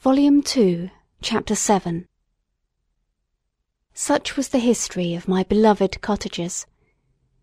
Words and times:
Volume 0.00 0.42
Two, 0.42 0.90
Chapter 1.22 1.56
VII 1.56 2.06
Such 3.92 4.36
was 4.36 4.50
the 4.50 4.60
history 4.60 5.16
of 5.16 5.26
my 5.26 5.42
beloved 5.42 6.00
cottagers. 6.00 6.66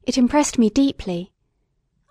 It 0.04 0.18
impressed 0.18 0.58
me 0.58 0.70
deeply. 0.70 1.34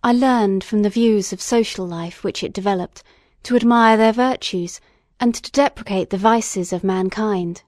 I 0.03 0.13
learned 0.13 0.63
from 0.63 0.83
the 0.83 0.91
views 0.91 1.33
of 1.33 1.41
social 1.41 1.87
life 1.87 2.23
which 2.23 2.45
it 2.45 2.53
developed 2.53 3.03
to 3.45 3.57
admire 3.57 3.97
their 3.97 4.13
virtues 4.13 4.83
and 5.19 5.35
to 5.35 5.51
deprecate 5.51 6.11
the 6.11 6.19
vices 6.19 6.75
of 6.75 6.85
mankind. 6.85 7.63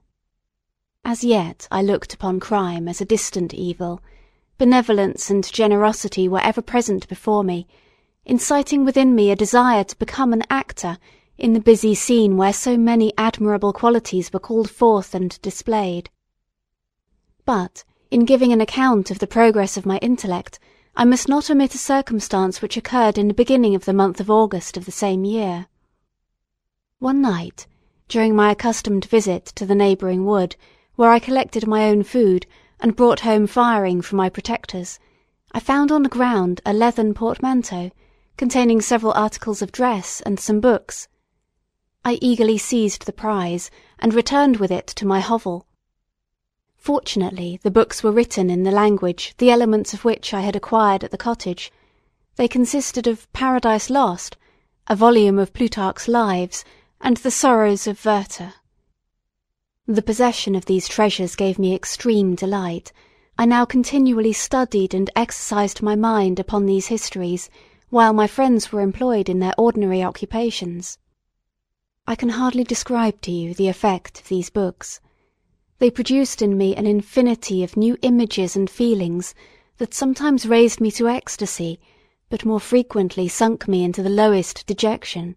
As 1.03 1.25
yet 1.25 1.67
I 1.71 1.81
looked 1.81 2.13
upon 2.13 2.41
crime 2.41 2.89
as 2.89 3.01
a 3.01 3.07
distant 3.07 3.55
evil; 3.55 4.03
benevolence 4.59 5.31
and 5.31 5.51
generosity 5.51 6.29
were 6.29 6.43
ever 6.43 6.61
present 6.61 7.09
before 7.09 7.43
me, 7.43 7.67
inciting 8.27 8.85
within 8.85 9.15
me 9.15 9.31
a 9.31 9.35
desire 9.35 9.85
to 9.85 9.99
become 9.99 10.35
an 10.35 10.43
actor 10.51 10.99
in 11.39 11.53
the 11.53 11.61
busy 11.61 11.95
scene 11.95 12.37
where 12.37 12.53
so 12.53 12.79
many 12.79 13.13
admirable 13.19 13.73
qualities 13.73 14.33
were 14.33 14.41
called 14.41 14.71
forth 14.71 15.15
and 15.15 15.41
displayed. 15.43 16.09
But, 17.45 17.85
in 18.11 18.25
giving 18.25 18.53
an 18.53 18.61
account 18.61 19.11
of 19.11 19.19
the 19.19 19.27
progress 19.27 19.77
of 19.77 19.85
my 19.85 19.99
intellect, 19.99 20.59
I 20.97 21.05
must 21.05 21.29
not 21.29 21.51
omit 21.51 21.75
a 21.75 21.79
circumstance 21.79 22.63
which 22.63 22.77
occurred 22.77 23.19
in 23.19 23.29
the 23.29 23.35
beginning 23.35 23.75
of 23.75 23.85
the 23.85 23.93
month 23.93 24.19
of 24.19 24.31
August 24.31 24.79
of 24.79 24.87
the 24.87 24.93
same 24.93 25.25
year. 25.25 25.67
One 27.01 27.21
night, 27.21 27.67
during 28.09 28.35
my 28.35 28.53
accustomed 28.53 29.05
visit 29.05 29.45
to 29.57 29.67
the 29.67 29.75
neighbouring 29.75 30.25
wood, 30.25 30.57
where 30.95 31.11
I 31.11 31.19
collected 31.19 31.67
my 31.67 31.85
own 31.85 32.03
food, 32.03 32.47
and 32.81 32.97
brought 32.97 33.21
home 33.21 33.47
firing 33.47 34.01
for 34.01 34.17
my 34.17 34.31
protectors, 34.31 34.99
I 35.53 35.61
found 35.61 35.93
on 35.93 36.03
the 36.03 36.09
ground 36.09 36.63
a 36.65 36.73
leathern 36.73 37.13
portmanteau, 37.13 37.91
containing 38.39 38.81
several 38.81 39.13
articles 39.13 39.61
of 39.61 39.71
dress 39.71 40.23
and 40.23 40.41
some 40.41 40.61
books. 40.61 41.09
I 42.09 42.21
eagerly 42.23 42.57
seized 42.57 43.05
the 43.05 43.13
prize, 43.13 43.69
and 43.99 44.15
returned 44.15 44.59
with 44.59 44.71
it 44.71 44.87
to 44.95 45.05
my 45.05 45.19
hovel. 45.19 45.67
Fortunately 46.77 47.59
the 47.65 47.71
books 47.73 48.05
were 48.05 48.13
written 48.13 48.49
in 48.49 48.63
the 48.63 48.71
language 48.71 49.35
the 49.39 49.51
elements 49.51 49.93
of 49.93 50.05
which 50.05 50.33
I 50.33 50.43
had 50.43 50.55
acquired 50.55 51.03
at 51.03 51.11
the 51.11 51.19
cottage; 51.19 51.73
they 52.37 52.47
consisted 52.47 53.09
of 53.09 53.27
Paradise 53.33 53.91
Lost, 53.91 54.37
a 54.87 54.95
volume 54.95 55.37
of 55.37 55.53
Plutarch's 55.53 56.07
Lives, 56.07 56.65
and 57.01 57.17
the 57.17 57.31
Sorrows 57.33 57.89
of 57.89 58.05
Werther. 58.05 58.55
The 59.87 60.01
possession 60.01 60.55
of 60.55 60.67
these 60.67 60.87
treasures 60.87 61.35
gave 61.35 61.59
me 61.59 61.75
extreme 61.75 62.37
delight; 62.37 62.93
I 63.37 63.47
now 63.47 63.65
continually 63.65 64.33
studied 64.33 64.95
and 64.95 65.11
exercised 65.17 65.83
my 65.83 65.97
mind 65.97 66.39
upon 66.39 66.67
these 66.67 66.87
histories, 66.87 67.51
while 67.91 68.13
my 68.13 68.29
friends 68.29 68.71
were 68.71 68.81
employed 68.81 69.29
in 69.29 69.41
their 69.41 69.55
ordinary 69.59 70.05
occupations. 70.05 70.99
I 72.09 72.15
can 72.15 72.29
hardly 72.29 72.63
describe 72.63 73.21
to 73.23 73.33
you 73.33 73.53
the 73.53 73.67
effect 73.67 74.21
of 74.21 74.29
these 74.29 74.49
books. 74.49 75.01
They 75.81 75.91
produced 75.91 76.41
in 76.41 76.57
me 76.57 76.77
an 76.77 76.87
infinity 76.87 77.65
of 77.65 77.77
new 77.77 77.97
images 78.01 78.55
and 78.55 78.71
feelings 78.71 79.35
that 79.79 79.93
sometimes 79.93 80.47
raised 80.47 80.81
me 80.81 80.93
to 80.93 81.09
ecstasy, 81.09 81.81
but 82.31 82.45
more 82.45 82.61
frequently 82.61 83.27
sunk 83.27 83.67
me 83.67 83.83
into 83.83 84.05
the 84.05 84.09
lowest 84.09 84.67
dejection. 84.67 85.35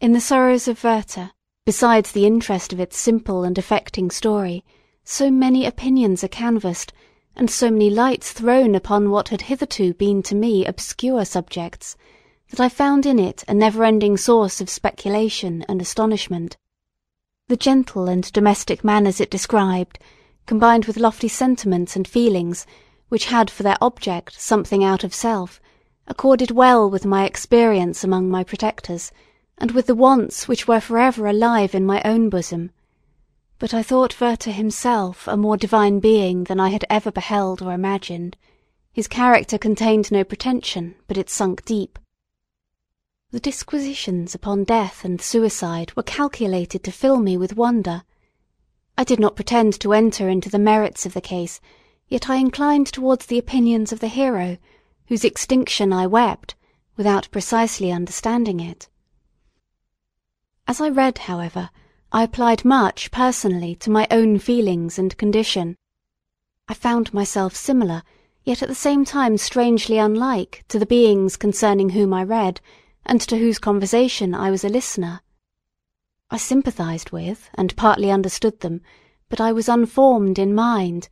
In 0.00 0.12
the 0.12 0.20
Sorrows 0.20 0.66
of 0.66 0.82
Werther, 0.82 1.32
besides 1.66 2.12
the 2.12 2.24
interest 2.24 2.72
of 2.72 2.80
its 2.80 2.96
simple 2.96 3.44
and 3.44 3.58
affecting 3.58 4.10
story, 4.10 4.64
so 5.04 5.30
many 5.30 5.66
opinions 5.66 6.24
are 6.24 6.28
canvassed, 6.28 6.94
and 7.36 7.50
so 7.50 7.70
many 7.70 7.90
lights 7.90 8.32
thrown 8.32 8.74
upon 8.74 9.10
what 9.10 9.28
had 9.28 9.42
hitherto 9.42 9.92
been 9.92 10.22
to 10.22 10.34
me 10.34 10.64
obscure 10.64 11.26
subjects 11.26 11.98
that 12.50 12.60
I 12.60 12.68
found 12.68 13.06
in 13.06 13.18
it 13.18 13.44
a 13.48 13.54
never 13.54 13.84
ending 13.84 14.16
source 14.16 14.60
of 14.60 14.68
speculation 14.68 15.64
and 15.68 15.80
astonishment. 15.80 16.56
The 17.48 17.56
gentle 17.56 18.08
and 18.08 18.30
domestic 18.32 18.84
manners 18.84 19.20
it 19.20 19.30
described, 19.30 19.98
combined 20.46 20.84
with 20.84 20.96
lofty 20.96 21.28
sentiments 21.28 21.96
and 21.96 22.06
feelings 22.06 22.66
which 23.08 23.26
had 23.26 23.50
for 23.50 23.62
their 23.62 23.78
object 23.80 24.40
something 24.40 24.82
out 24.82 25.04
of 25.04 25.14
self, 25.14 25.60
accorded 26.06 26.50
well 26.50 26.90
with 26.90 27.04
my 27.04 27.24
experience 27.24 28.02
among 28.02 28.28
my 28.28 28.42
protectors, 28.42 29.12
and 29.58 29.70
with 29.70 29.86
the 29.86 29.94
wants 29.94 30.48
which 30.48 30.66
were 30.66 30.80
for 30.80 30.98
ever 30.98 31.26
alive 31.26 31.74
in 31.74 31.86
my 31.86 32.02
own 32.04 32.28
bosom. 32.28 32.70
But 33.58 33.74
I 33.74 33.82
thought 33.82 34.20
Werther 34.20 34.50
himself 34.50 35.28
a 35.28 35.36
more 35.36 35.56
divine 35.56 36.00
being 36.00 36.44
than 36.44 36.58
I 36.58 36.70
had 36.70 36.84
ever 36.90 37.12
beheld 37.12 37.62
or 37.62 37.72
imagined. 37.72 38.36
His 38.92 39.06
character 39.06 39.58
contained 39.58 40.10
no 40.10 40.24
pretension, 40.24 40.96
but 41.06 41.18
it 41.18 41.30
sunk 41.30 41.64
deep. 41.64 41.98
The 43.32 43.38
disquisitions 43.38 44.34
upon 44.34 44.64
death 44.64 45.04
and 45.04 45.22
suicide 45.22 45.94
were 45.94 46.02
calculated 46.02 46.82
to 46.82 46.90
fill 46.90 47.20
me 47.20 47.36
with 47.36 47.54
wonder. 47.54 48.02
I 48.98 49.04
did 49.04 49.20
not 49.20 49.36
pretend 49.36 49.78
to 49.80 49.92
enter 49.92 50.28
into 50.28 50.50
the 50.50 50.58
merits 50.58 51.06
of 51.06 51.14
the 51.14 51.20
case, 51.20 51.60
yet 52.08 52.28
I 52.28 52.36
inclined 52.36 52.88
towards 52.88 53.26
the 53.26 53.38
opinions 53.38 53.92
of 53.92 54.00
the 54.00 54.08
hero, 54.08 54.58
whose 55.06 55.24
extinction 55.24 55.92
I 55.92 56.08
wept, 56.08 56.56
without 56.96 57.30
precisely 57.30 57.92
understanding 57.92 58.58
it. 58.58 58.88
As 60.66 60.80
I 60.80 60.88
read, 60.88 61.18
however, 61.18 61.70
I 62.10 62.24
applied 62.24 62.64
much 62.64 63.12
personally 63.12 63.76
to 63.76 63.90
my 63.90 64.08
own 64.10 64.40
feelings 64.40 64.98
and 64.98 65.16
condition. 65.16 65.76
I 66.66 66.74
found 66.74 67.14
myself 67.14 67.54
similar, 67.54 68.02
yet 68.42 68.60
at 68.60 68.68
the 68.68 68.74
same 68.74 69.04
time 69.04 69.38
strangely 69.38 69.98
unlike, 69.98 70.64
to 70.66 70.80
the 70.80 70.84
beings 70.84 71.36
concerning 71.36 71.90
whom 71.90 72.12
I 72.12 72.24
read 72.24 72.60
and 73.04 73.20
to 73.22 73.38
whose 73.38 73.58
conversation 73.58 74.34
I 74.34 74.50
was 74.50 74.64
a 74.64 74.68
listener. 74.68 75.20
I 76.30 76.36
sympathised 76.36 77.10
with 77.10 77.50
and 77.54 77.74
partly 77.76 78.10
understood 78.10 78.60
them, 78.60 78.82
but 79.28 79.40
I 79.40 79.52
was 79.52 79.68
unformed 79.68 80.38
in 80.38 80.54
mind; 80.54 81.08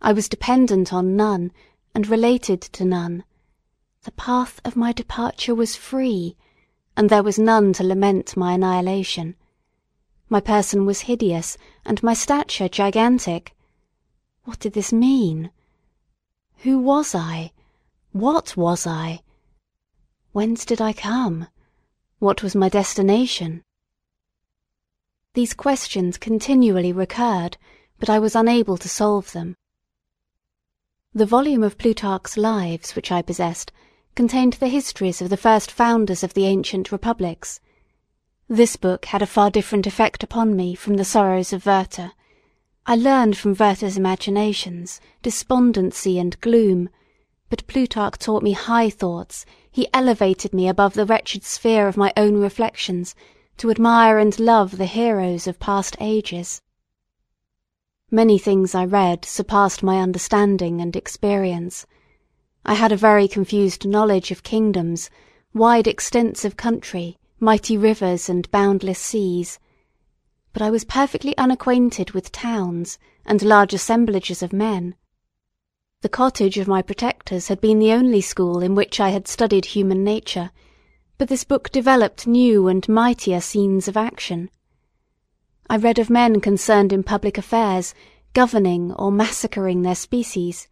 I 0.00 0.12
was 0.12 0.28
dependent 0.28 0.92
on 0.92 1.16
none, 1.16 1.52
and 1.94 2.08
related 2.08 2.60
to 2.60 2.84
none. 2.84 3.24
The 4.02 4.12
path 4.12 4.60
of 4.64 4.76
my 4.76 4.92
departure 4.92 5.54
was 5.54 5.76
free, 5.76 6.36
and 6.96 7.10
there 7.10 7.22
was 7.22 7.38
none 7.38 7.72
to 7.74 7.84
lament 7.84 8.36
my 8.36 8.54
annihilation. 8.54 9.36
My 10.28 10.40
person 10.40 10.86
was 10.86 11.02
hideous, 11.02 11.56
and 11.84 12.02
my 12.02 12.14
stature 12.14 12.68
gigantic. 12.68 13.54
What 14.44 14.58
did 14.58 14.72
this 14.72 14.92
mean? 14.92 15.50
Who 16.58 16.78
was 16.78 17.14
I? 17.14 17.52
What 18.12 18.56
was 18.56 18.86
I? 18.86 19.22
Whence 20.36 20.66
did 20.66 20.82
I 20.82 20.92
come? 20.92 21.48
What 22.18 22.42
was 22.42 22.54
my 22.54 22.68
destination? 22.68 23.64
These 25.32 25.54
questions 25.54 26.18
continually 26.18 26.92
recurred, 26.92 27.56
but 27.98 28.10
I 28.10 28.18
was 28.18 28.36
unable 28.36 28.76
to 28.76 28.86
solve 28.86 29.32
them. 29.32 29.56
The 31.14 31.24
volume 31.24 31.62
of 31.62 31.78
Plutarch's 31.78 32.36
Lives 32.36 32.94
which 32.94 33.10
I 33.10 33.22
possessed 33.22 33.72
contained 34.14 34.52
the 34.60 34.68
histories 34.68 35.22
of 35.22 35.30
the 35.30 35.38
first 35.38 35.70
founders 35.70 36.22
of 36.22 36.34
the 36.34 36.44
ancient 36.44 36.92
republics. 36.92 37.58
This 38.46 38.76
book 38.76 39.06
had 39.06 39.22
a 39.22 39.26
far 39.26 39.50
different 39.50 39.86
effect 39.86 40.22
upon 40.22 40.54
me 40.54 40.74
from 40.74 40.98
the 40.98 41.04
Sorrows 41.06 41.54
of 41.54 41.64
Werther. 41.64 42.12
I 42.84 42.94
learned 42.94 43.38
from 43.38 43.54
Werther's 43.54 43.96
imaginations, 43.96 45.00
despondency 45.22 46.18
and 46.18 46.38
gloom, 46.42 46.90
but 47.48 47.66
Plutarch 47.66 48.18
taught 48.18 48.42
me 48.42 48.52
high 48.52 48.90
thoughts 48.90 49.46
he 49.76 49.86
elevated 49.92 50.54
me 50.54 50.70
above 50.70 50.94
the 50.94 51.04
wretched 51.04 51.44
sphere 51.44 51.86
of 51.86 51.98
my 51.98 52.10
own 52.16 52.38
reflections 52.38 53.14
to 53.58 53.70
admire 53.70 54.18
and 54.18 54.40
love 54.40 54.78
the 54.78 54.86
heroes 54.86 55.46
of 55.46 55.60
past 55.60 55.94
ages. 56.00 56.62
Many 58.10 58.38
things 58.38 58.74
I 58.74 58.86
read 58.86 59.26
surpassed 59.26 59.82
my 59.82 60.00
understanding 60.00 60.80
and 60.80 60.96
experience. 60.96 61.84
I 62.64 62.72
had 62.72 62.90
a 62.90 62.96
very 62.96 63.28
confused 63.28 63.86
knowledge 63.86 64.30
of 64.30 64.42
kingdoms, 64.42 65.10
wide 65.52 65.86
extents 65.86 66.42
of 66.46 66.56
country, 66.56 67.18
mighty 67.38 67.76
rivers, 67.76 68.30
and 68.30 68.50
boundless 68.50 68.98
seas. 68.98 69.58
But 70.54 70.62
I 70.62 70.70
was 70.70 70.86
perfectly 70.86 71.36
unacquainted 71.36 72.12
with 72.12 72.32
towns 72.32 72.98
and 73.26 73.42
large 73.42 73.74
assemblages 73.74 74.42
of 74.42 74.54
men. 74.54 74.94
The 76.06 76.10
cottage 76.10 76.56
of 76.56 76.68
my 76.68 76.82
protectors 76.82 77.48
had 77.48 77.60
been 77.60 77.80
the 77.80 77.90
only 77.90 78.20
school 78.20 78.62
in 78.62 78.76
which 78.76 79.00
I 79.00 79.08
had 79.08 79.26
studied 79.26 79.64
human 79.64 80.04
nature, 80.04 80.52
but 81.18 81.26
this 81.26 81.42
book 81.42 81.72
developed 81.72 82.28
new 82.28 82.68
and 82.68 82.88
mightier 82.88 83.40
scenes 83.40 83.88
of 83.88 83.96
action. 83.96 84.48
I 85.68 85.76
read 85.78 85.98
of 85.98 86.08
men 86.08 86.40
concerned 86.40 86.92
in 86.92 87.02
public 87.02 87.36
affairs, 87.36 87.92
governing 88.34 88.92
or 88.92 89.10
massacring 89.10 89.82
their 89.82 89.96
species. 89.96 90.68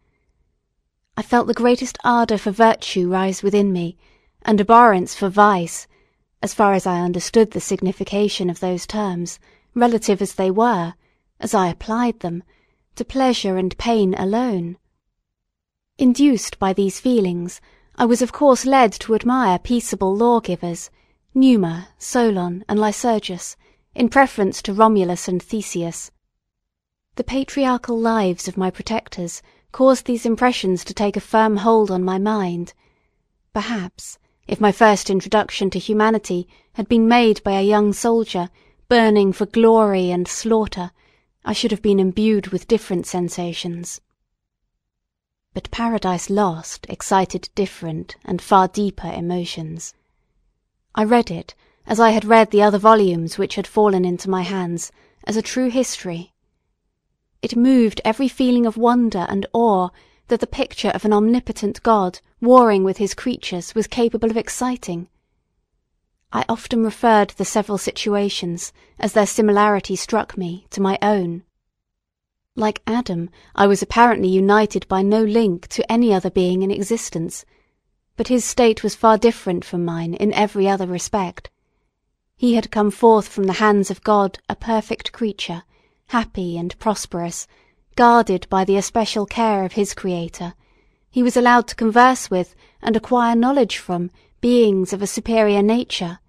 I 1.17 1.21
felt 1.21 1.47
the 1.47 1.53
greatest 1.53 1.97
ardour 2.05 2.37
for 2.37 2.51
virtue 2.51 3.09
rise 3.09 3.43
within 3.43 3.73
me, 3.73 3.97
and 4.43 4.61
abhorrence 4.61 5.15
for 5.15 5.27
vice, 5.27 5.85
as 6.41 6.53
far 6.53 6.71
as 6.71 6.87
I 6.87 7.01
understood 7.01 7.51
the 7.51 7.59
signification 7.59 8.49
of 8.49 8.61
those 8.61 8.87
terms, 8.87 9.37
relative 9.73 10.21
as 10.21 10.35
they 10.35 10.49
were, 10.49 10.93
as 11.41 11.53
I 11.53 11.67
applied 11.67 12.21
them, 12.21 12.43
to 12.95 13.03
pleasure 13.03 13.57
and 13.57 13.77
pain 13.77 14.13
alone. 14.13 14.77
Induced 15.97 16.59
by 16.59 16.73
these 16.73 16.99
feelings, 16.99 17.61
I 17.95 18.03
was 18.03 18.21
of 18.21 18.33
course 18.33 18.65
led 18.65 18.91
to 18.99 19.15
admire 19.15 19.57
peaceable 19.57 20.13
lawgivers, 20.13 20.89
Numa, 21.33 21.87
Solon, 21.97 22.65
and 22.67 22.77
Lycurgus, 22.77 23.55
in 23.93 24.09
preference 24.09 24.61
to 24.63 24.73
Romulus 24.73 25.29
and 25.29 25.41
Theseus. 25.41 26.11
The 27.15 27.23
patriarchal 27.23 27.97
lives 27.97 28.45
of 28.49 28.57
my 28.57 28.69
protectors 28.69 29.41
caused 29.71 30.05
these 30.05 30.25
impressions 30.25 30.83
to 30.83 30.93
take 30.93 31.15
a 31.15 31.21
firm 31.21 31.55
hold 31.57 31.89
on 31.89 32.03
my 32.03 32.17
mind. 32.17 32.73
Perhaps, 33.53 34.19
if 34.49 34.59
my 34.59 34.73
first 34.73 35.09
introduction 35.09 35.69
to 35.69 35.79
humanity 35.79 36.45
had 36.73 36.89
been 36.89 37.07
made 37.07 37.41
by 37.41 37.53
a 37.53 37.63
young 37.63 37.93
soldier 37.93 38.49
burning 38.89 39.31
for 39.31 39.45
glory 39.45 40.11
and 40.11 40.27
slaughter, 40.27 40.91
I 41.45 41.53
should 41.53 41.71
have 41.71 41.81
been 41.81 42.01
imbued 42.01 42.47
with 42.47 42.67
different 42.67 43.07
sensations. 43.07 44.01
But 45.55 45.71
Paradise 45.71 46.29
Lost 46.29 46.85
excited 46.89 47.47
different 47.55 48.17
and 48.25 48.41
far 48.41 48.67
deeper 48.67 49.07
emotions. 49.07 49.93
I 50.93 51.05
read 51.05 51.31
it, 51.31 51.55
as 51.87 51.97
I 51.97 52.09
had 52.09 52.25
read 52.25 52.51
the 52.51 52.61
other 52.61 52.77
volumes 52.77 53.37
which 53.37 53.55
had 53.55 53.65
fallen 53.65 54.03
into 54.03 54.29
my 54.29 54.41
hands, 54.41 54.91
as 55.23 55.37
a 55.37 55.41
true 55.41 55.69
history. 55.69 56.33
It 57.41 57.55
moved 57.55 58.01
every 58.03 58.27
feeling 58.27 58.65
of 58.65 58.75
wonder 58.75 59.25
and 59.29 59.45
awe 59.53 59.91
that 60.27 60.41
the 60.41 60.45
picture 60.45 60.89
of 60.89 61.05
an 61.05 61.13
omnipotent 61.13 61.81
God 61.83 62.19
warring 62.41 62.83
with 62.83 62.97
his 62.97 63.13
creatures 63.13 63.73
was 63.73 63.87
capable 63.87 64.29
of 64.29 64.35
exciting. 64.35 65.07
I 66.33 66.43
often 66.49 66.83
referred 66.83 67.29
the 67.29 67.45
several 67.45 67.77
situations, 67.77 68.73
as 68.99 69.13
their 69.13 69.25
similarity 69.25 69.95
struck 69.95 70.37
me, 70.37 70.67
to 70.71 70.81
my 70.81 70.99
own. 71.01 71.43
Like 72.57 72.81
Adam, 72.87 73.29
I 73.53 73.67
was 73.67 73.81
apparently 73.81 74.29
united 74.29 74.87
by 74.87 75.01
no 75.01 75.21
link 75.21 75.67
to 75.67 75.91
any 75.91 76.13
other 76.13 76.29
being 76.29 76.63
in 76.63 76.71
existence, 76.71 77.43
but 78.15 78.29
his 78.29 78.45
state 78.45 78.81
was 78.81 78.95
far 78.95 79.17
different 79.17 79.65
from 79.65 79.83
mine 79.83 80.13
in 80.13 80.33
every 80.33 80.65
other 80.69 80.87
respect. 80.87 81.49
He 82.37 82.55
had 82.55 82.71
come 82.71 82.91
forth 82.91 83.27
from 83.27 83.43
the 83.43 83.59
hands 83.59 83.91
of 83.91 84.03
God 84.03 84.39
a 84.47 84.55
perfect 84.55 85.11
creature, 85.11 85.63
happy 86.07 86.57
and 86.57 86.79
prosperous, 86.79 87.45
guarded 87.97 88.47
by 88.49 88.63
the 88.63 88.77
especial 88.77 89.25
care 89.25 89.65
of 89.65 89.73
his 89.73 89.93
Creator. 89.93 90.53
He 91.11 91.23
was 91.23 91.35
allowed 91.35 91.67
to 91.67 91.75
converse 91.75 92.29
with 92.29 92.55
and 92.81 92.95
acquire 92.95 93.35
knowledge 93.35 93.77
from 93.77 94.11
beings 94.39 94.93
of 94.93 95.01
a 95.01 95.07
superior 95.07 95.61
nature. 95.61 96.19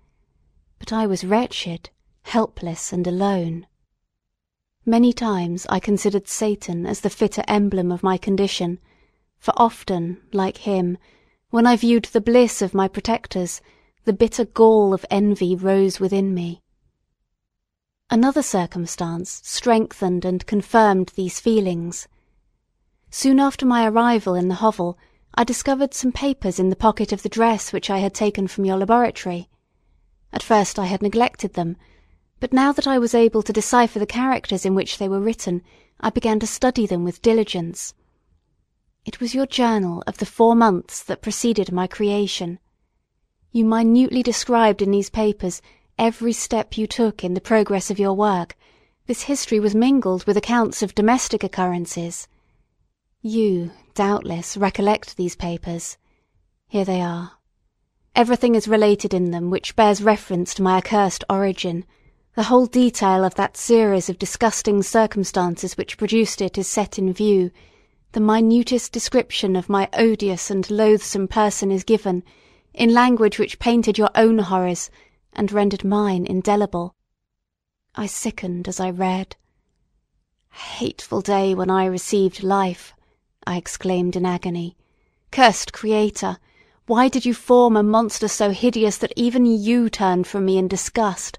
But 0.80 0.92
I 0.92 1.06
was 1.06 1.22
wretched, 1.22 1.90
helpless, 2.22 2.92
and 2.92 3.06
alone. 3.06 3.68
Many 4.88 5.12
times 5.12 5.66
I 5.68 5.80
considered 5.80 6.28
Satan 6.28 6.86
as 6.86 7.00
the 7.00 7.10
fitter 7.10 7.42
emblem 7.48 7.90
of 7.90 8.04
my 8.04 8.16
condition, 8.16 8.78
for 9.36 9.52
often, 9.56 10.18
like 10.32 10.58
him, 10.58 10.96
when 11.50 11.66
I 11.66 11.74
viewed 11.74 12.04
the 12.04 12.20
bliss 12.20 12.62
of 12.62 12.72
my 12.72 12.86
protectors, 12.86 13.60
the 14.04 14.12
bitter 14.12 14.44
gall 14.44 14.94
of 14.94 15.04
envy 15.10 15.56
rose 15.56 15.98
within 15.98 16.32
me. 16.32 16.62
Another 18.10 18.42
circumstance 18.42 19.40
strengthened 19.42 20.24
and 20.24 20.46
confirmed 20.46 21.10
these 21.16 21.40
feelings. 21.40 22.06
Soon 23.10 23.40
after 23.40 23.66
my 23.66 23.88
arrival 23.88 24.36
in 24.36 24.46
the 24.46 24.54
hovel, 24.54 24.96
I 25.34 25.42
discovered 25.42 25.94
some 25.94 26.12
papers 26.12 26.60
in 26.60 26.68
the 26.70 26.76
pocket 26.76 27.10
of 27.10 27.24
the 27.24 27.28
dress 27.28 27.72
which 27.72 27.90
I 27.90 27.98
had 27.98 28.14
taken 28.14 28.46
from 28.46 28.64
your 28.64 28.76
laboratory. 28.76 29.48
At 30.32 30.44
first 30.44 30.78
I 30.78 30.84
had 30.86 31.02
neglected 31.02 31.54
them, 31.54 31.76
but 32.40 32.52
now 32.52 32.72
that 32.72 32.86
I 32.86 32.98
was 32.98 33.14
able 33.14 33.42
to 33.42 33.52
decipher 33.52 33.98
the 33.98 34.06
characters 34.06 34.66
in 34.66 34.74
which 34.74 34.98
they 34.98 35.08
were 35.08 35.20
written, 35.20 35.62
I 36.00 36.10
began 36.10 36.38
to 36.40 36.46
study 36.46 36.86
them 36.86 37.04
with 37.04 37.22
diligence. 37.22 37.94
It 39.04 39.20
was 39.20 39.34
your 39.34 39.46
journal 39.46 40.02
of 40.06 40.18
the 40.18 40.26
four 40.26 40.54
months 40.54 41.02
that 41.04 41.22
preceded 41.22 41.72
my 41.72 41.86
creation. 41.86 42.58
You 43.52 43.64
minutely 43.64 44.22
described 44.22 44.82
in 44.82 44.90
these 44.90 45.10
papers 45.10 45.62
every 45.98 46.32
step 46.32 46.76
you 46.76 46.86
took 46.86 47.24
in 47.24 47.34
the 47.34 47.40
progress 47.40 47.90
of 47.90 47.98
your 47.98 48.12
work. 48.12 48.56
This 49.06 49.22
history 49.22 49.60
was 49.60 49.74
mingled 49.74 50.24
with 50.24 50.36
accounts 50.36 50.82
of 50.82 50.94
domestic 50.94 51.42
occurrences. 51.42 52.28
You, 53.22 53.70
doubtless, 53.94 54.56
recollect 54.56 55.16
these 55.16 55.36
papers. 55.36 55.96
Here 56.68 56.84
they 56.84 57.00
are. 57.00 57.32
Everything 58.14 58.54
is 58.54 58.68
related 58.68 59.14
in 59.14 59.30
them 59.30 59.50
which 59.50 59.76
bears 59.76 60.02
reference 60.02 60.52
to 60.54 60.62
my 60.62 60.78
accursed 60.78 61.24
origin, 61.30 61.84
the 62.36 62.42
whole 62.42 62.66
detail 62.66 63.24
of 63.24 63.34
that 63.36 63.56
series 63.56 64.10
of 64.10 64.18
disgusting 64.18 64.82
circumstances 64.82 65.78
which 65.78 65.96
produced 65.96 66.42
it 66.42 66.58
is 66.58 66.68
set 66.68 66.98
in 66.98 67.10
view. 67.10 67.50
The 68.12 68.20
minutest 68.20 68.92
description 68.92 69.56
of 69.56 69.70
my 69.70 69.88
odious 69.94 70.50
and 70.50 70.70
loathsome 70.70 71.28
person 71.28 71.72
is 71.72 71.82
given, 71.82 72.22
in 72.74 72.92
language 72.92 73.38
which 73.38 73.58
painted 73.58 73.96
your 73.96 74.10
own 74.14 74.38
horrors 74.38 74.90
and 75.32 75.50
rendered 75.50 75.82
mine 75.82 76.26
indelible. 76.26 76.94
I 77.94 78.04
sickened 78.04 78.68
as 78.68 78.80
I 78.80 78.90
read. 78.90 79.36
Hateful 80.50 81.22
day 81.22 81.54
when 81.54 81.70
I 81.70 81.86
received 81.86 82.42
life, 82.42 82.92
I 83.46 83.56
exclaimed 83.56 84.14
in 84.14 84.26
agony. 84.26 84.76
Cursed 85.32 85.72
Creator, 85.72 86.36
why 86.86 87.08
did 87.08 87.24
you 87.24 87.32
form 87.32 87.78
a 87.78 87.82
monster 87.82 88.28
so 88.28 88.50
hideous 88.50 88.98
that 88.98 89.14
even 89.16 89.46
you 89.46 89.88
turned 89.88 90.26
from 90.26 90.44
me 90.44 90.58
in 90.58 90.68
disgust? 90.68 91.38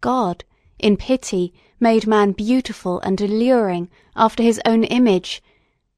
God, 0.00 0.44
in 0.78 0.96
pity, 0.96 1.52
made 1.78 2.06
man 2.06 2.32
beautiful 2.32 3.00
and 3.00 3.20
alluring 3.20 3.90
after 4.16 4.42
his 4.42 4.60
own 4.64 4.84
image, 4.84 5.42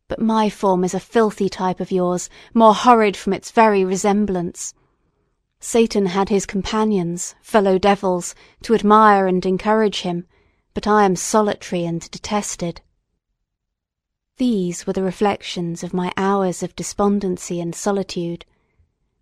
but 0.09 0.21
my 0.21 0.51
form 0.51 0.85
is 0.85 0.95
a 0.95 1.01
filthy 1.01 1.49
type 1.49 1.81
of 1.81 1.93
yours, 1.93 2.29
more 2.53 2.75
horrid 2.75 3.17
from 3.17 3.33
its 3.33 3.51
very 3.51 3.85
resemblance. 3.85 4.75
Satan 5.61 6.07
had 6.07 6.29
his 6.29 6.47
companions, 6.47 7.35
fellow 7.41 7.79
devils, 7.79 8.35
to 8.63 8.75
admire 8.75 9.27
and 9.27 9.47
encourage 9.47 10.01
him, 10.01 10.27
but 10.75 10.87
I 10.87 11.05
am 11.05 11.15
solitary 11.15 11.85
and 11.85 12.11
detested. 12.11 12.81
These 14.39 14.87
were 14.87 14.93
the 14.93 15.03
reflections 15.03 15.85
of 15.85 15.95
my 15.95 16.13
hours 16.17 16.63
of 16.63 16.75
despondency 16.75 17.61
and 17.61 17.75
solitude, 17.75 18.45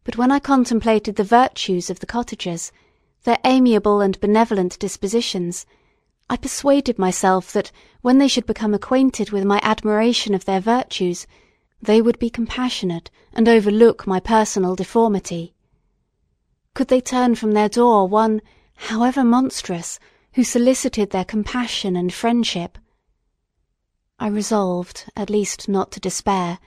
but 0.03 0.17
when 0.17 0.33
I 0.33 0.39
contemplated 0.39 1.17
the 1.17 1.25
virtues 1.25 1.91
of 1.91 2.01
the 2.01 2.07
cottagers, 2.07 2.73
their 3.25 3.39
amiable 3.45 4.01
and 4.01 4.19
benevolent 4.21 4.79
dispositions, 4.79 5.67
I 6.29 6.37
persuaded 6.37 6.99
myself 6.99 7.53
that 7.53 7.73
when 8.03 8.19
they 8.19 8.29
should 8.29 8.47
become 8.47 8.73
acquainted 8.73 9.31
with 9.31 9.45
my 9.45 9.61
admiration 9.63 10.35
of 10.35 10.45
their 10.45 10.61
virtues, 10.61 11.27
they 11.83 12.01
would 12.01 12.19
be 12.19 12.31
compassionate 12.31 13.11
and 13.33 13.49
overlook 13.49 14.07
my 14.07 14.21
personal 14.21 14.77
deformity. 14.77 15.55
Could 16.75 16.89
they 16.89 17.01
turn 17.01 17.35
from 17.35 17.53
their 17.53 17.69
door 17.69 18.07
one, 18.07 18.43
however 18.75 19.25
monstrous, 19.25 19.99
who 20.35 20.45
solicited 20.45 21.11
their 21.11 21.25
compassion 21.25 21.97
and 21.97 22.13
friendship? 22.13 22.79
I 24.19 24.29
resolved, 24.29 25.11
at 25.17 25.31
least 25.31 25.69
not 25.69 25.91
to 25.93 26.01
despair, 26.01 26.59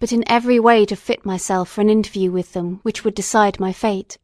but 0.00 0.12
in 0.12 0.24
every 0.26 0.58
way 0.58 0.84
to 0.86 0.96
fit 0.96 1.24
myself 1.24 1.68
for 1.68 1.80
an 1.80 1.90
interview 1.90 2.32
with 2.32 2.54
them 2.54 2.80
which 2.82 3.04
would 3.04 3.14
decide 3.14 3.60
my 3.60 3.72
fate. 3.72 4.18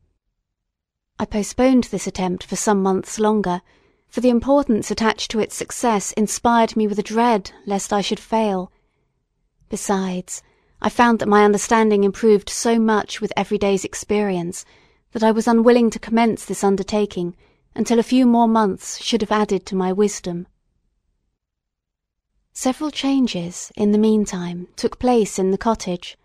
I 1.19 1.25
postponed 1.25 1.85
this 1.85 2.07
attempt 2.07 2.45
for 2.45 2.57
some 2.57 2.83
months 2.83 3.19
longer, 3.19 3.61
for 4.09 4.21
the 4.21 4.29
importance 4.31 4.91
attached 4.91 5.31
to 5.33 5.41
its 5.41 5.57
success 5.57 6.13
inspired 6.13 6.77
me 6.77 6.87
with 6.87 6.99
a 6.99 7.03
dread 7.03 7.51
lest 7.67 7.93
I 7.93 8.01
should 8.01 8.21
fail. 8.21 8.71
Besides, 9.69 10.43
I 10.81 10.89
found 10.89 11.19
that 11.19 11.29
my 11.29 11.45
understanding 11.45 12.05
improved 12.05 12.49
so 12.49 12.79
much 12.79 13.21
with 13.21 13.33
every 13.37 13.59
day's 13.59 13.85
experience 13.85 14.65
that 15.13 15.25
I 15.25 15.33
was 15.33 15.49
unwilling 15.49 15.91
to 15.91 15.99
commence 15.99 16.45
this 16.45 16.63
undertaking 16.63 17.35
until 17.75 17.99
a 17.99 18.05
few 18.05 18.25
more 18.27 18.49
months 18.49 19.03
should 19.03 19.21
have 19.21 19.33
added 19.33 19.67
to 19.67 19.77
my 19.77 19.93
wisdom. 19.93 20.47
Several 22.53 22.91
changes, 22.91 23.73
in 23.77 23.93
the 23.93 23.99
meantime, 23.99 24.69
took 24.77 24.99
place 24.99 25.39
in 25.39 25.51
the 25.51 25.59
cottage. 25.59 26.17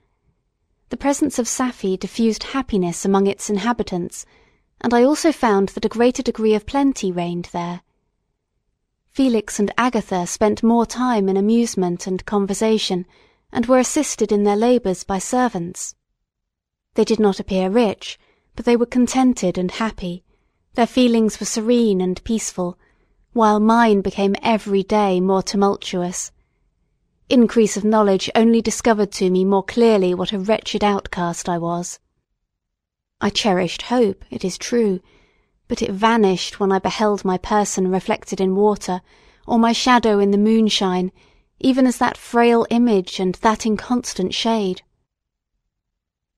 The 0.90 0.98
presence 0.98 1.40
of 1.40 1.48
Safie 1.48 1.98
diffused 1.98 2.44
happiness 2.44 3.06
among 3.06 3.28
its 3.28 3.50
inhabitants, 3.50 4.26
and 4.84 4.94
I 4.94 5.04
also 5.04 5.32
found 5.32 5.70
that 5.70 5.86
a 5.86 5.90
greater 5.90 6.22
degree 6.22 6.54
of 6.54 6.66
plenty 6.66 7.12
reigned 7.12 7.50
there. 7.54 7.82
Felix 9.10 9.60
and 9.60 9.72
Agatha 9.78 10.28
spent 10.28 10.62
more 10.62 10.86
time 10.86 11.30
in 11.30 11.38
amusement 11.38 12.06
and 12.06 12.26
conversation, 12.26 13.06
and 13.52 13.66
were 13.66 13.80
assisted 13.80 14.32
in 14.32 14.44
their 14.44 14.58
labours 14.58 15.04
by 15.04 15.20
servants. 15.20 15.96
They 16.96 17.06
did 17.06 17.20
not 17.20 17.40
appear 17.40 17.70
rich, 17.70 18.20
but 18.56 18.66
they 18.66 18.76
were 18.76 18.86
contented 18.86 19.58
and 19.58 19.72
happy, 19.72 20.24
their 20.76 20.88
feelings 20.88 21.40
were 21.40 21.46
serene 21.46 22.02
and 22.02 22.24
peaceful, 22.24 22.80
while 23.34 23.60
mine 23.60 24.02
became 24.02 24.36
every 24.42 24.82
day 24.82 25.22
more 25.22 25.44
tumultuous. 25.44 26.32
Increase 27.30 27.78
of 27.78 27.84
knowledge 27.84 28.30
only 28.34 28.62
discovered 28.62 29.12
to 29.14 29.30
me 29.30 29.46
more 29.46 29.64
clearly 29.64 30.16
what 30.16 30.34
a 30.34 30.40
wretched 30.40 30.84
outcast 30.84 31.48
I 31.48 31.60
was. 31.60 32.00
I 33.26 33.30
cherished 33.30 33.84
hope, 33.84 34.26
it 34.30 34.44
is 34.44 34.58
true, 34.58 35.00
but 35.70 35.82
it 35.82 35.92
vanished 35.92 36.60
when 36.60 36.74
I 36.74 36.80
beheld 36.80 37.24
my 37.24 37.38
person 37.38 37.90
reflected 37.90 38.42
in 38.42 38.54
water, 38.58 39.02
or 39.48 39.58
my 39.58 39.72
shadow 39.72 40.20
in 40.20 40.32
the 40.32 40.38
moonshine, 40.38 41.10
even 41.58 41.88
as 41.88 42.00
that 42.00 42.18
frail 42.18 42.68
image 42.70 43.22
and 43.22 43.36
that 43.36 43.66
inconstant 43.66 44.34
shade. 44.34 44.82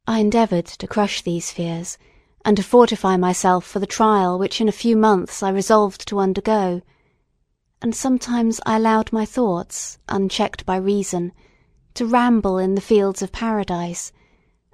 I 0.06 0.20
endeavoured 0.20 0.68
to 0.68 0.86
crush 0.86 1.24
these 1.24 1.50
fears, 1.50 1.98
and 2.46 2.56
to 2.56 2.62
fortify 2.62 3.18
myself 3.18 3.65
for 3.65 3.80
the 3.80 3.88
trial 3.88 4.38
which 4.38 4.62
in 4.62 4.70
a 4.70 4.82
few 4.84 4.96
months 4.96 5.42
I 5.42 5.50
resolved 5.50 6.08
to 6.10 6.20
undergo; 6.20 6.84
and 7.82 7.96
sometimes 7.96 8.62
I 8.63 8.75
allowed 8.75 9.12
my 9.12 9.25
thoughts, 9.25 9.98
unchecked 10.08 10.68
by 10.68 10.75
reason, 10.75 11.32
to 11.96 12.06
ramble 12.06 12.60
in 12.60 12.75
the 12.75 12.80
fields 12.80 13.24
of 13.24 13.32
Paradise, 13.32 14.12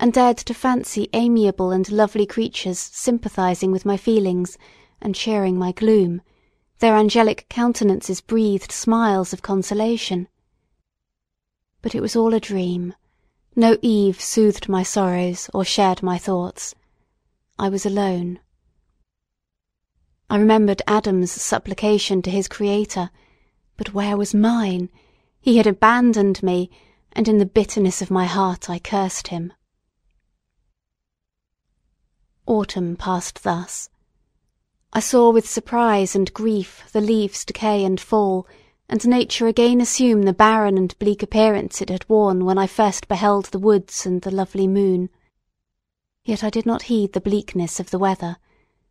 and 0.01 0.13
dared 0.13 0.35
to 0.35 0.51
fancy 0.51 1.07
amiable 1.13 1.69
and 1.69 1.91
lovely 1.91 2.25
creatures 2.25 2.79
sympathising 2.79 3.71
with 3.71 3.85
my 3.85 3.95
feelings 3.95 4.57
and 4.99 5.15
sharing 5.15 5.55
my 5.55 5.71
gloom, 5.71 6.23
their 6.79 6.95
angelic 6.95 7.45
countenances 7.49 8.19
breathed 8.19 8.71
smiles 8.71 9.31
of 9.31 9.43
consolation. 9.43 10.27
But 11.83 11.93
it 11.93 12.01
was 12.01 12.15
all 12.15 12.33
a 12.33 12.39
dream; 12.39 12.95
no 13.55 13.77
Eve 13.83 14.19
soothed 14.19 14.67
my 14.67 14.81
sorrows 14.81 15.51
or 15.53 15.63
shared 15.63 16.01
my 16.01 16.17
thoughts. 16.17 16.73
I 17.59 17.69
was 17.69 17.85
alone. 17.85 18.39
I 20.31 20.37
remembered 20.37 20.81
Adam's 20.87 21.29
supplication 21.31 22.23
to 22.23 22.31
his 22.31 22.47
Creator, 22.47 23.11
but 23.77 23.93
where 23.93 24.17
was 24.17 24.33
mine? 24.33 24.89
He 25.39 25.57
had 25.57 25.67
abandoned 25.67 26.41
me, 26.41 26.71
and 27.13 27.27
in 27.27 27.37
the 27.37 27.45
bitterness 27.45 28.01
of 28.01 28.09
my 28.09 28.25
heart 28.25 28.67
I 28.67 28.79
cursed 28.79 29.27
him. 29.27 29.53
Autumn 32.51 32.97
passed 32.97 33.43
thus. 33.43 33.89
I 34.91 34.99
saw 34.99 35.29
with 35.29 35.47
surprise 35.49 36.17
and 36.17 36.33
grief 36.33 36.83
the 36.91 36.99
leaves 36.99 37.45
decay 37.45 37.85
and 37.85 37.97
fall, 37.97 38.45
and 38.89 39.07
nature 39.07 39.47
again 39.47 39.79
assume 39.79 40.23
the 40.23 40.33
barren 40.33 40.77
and 40.77 40.99
bleak 40.99 41.23
appearance 41.23 41.81
it 41.81 41.87
had 41.87 42.09
worn 42.09 42.43
when 42.43 42.57
I 42.57 42.67
first 42.67 43.07
beheld 43.07 43.45
the 43.45 43.57
woods 43.57 44.05
and 44.05 44.21
the 44.21 44.31
lovely 44.31 44.67
moon. 44.67 45.09
Yet 46.25 46.43
I 46.43 46.49
did 46.49 46.65
not 46.65 46.81
heed 46.91 47.13
the 47.13 47.21
bleakness 47.21 47.79
of 47.79 47.89
the 47.89 47.97
weather; 47.97 48.35